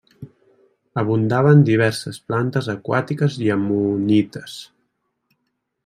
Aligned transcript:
Abundaven 1.01 1.61
diverses 1.67 2.19
plantes 2.31 2.71
aquàtiques 2.75 3.39
i 3.45 3.53
ammonites. 3.59 4.57